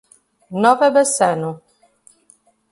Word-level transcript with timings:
Nova 0.63 0.89
Bassano 0.95 1.49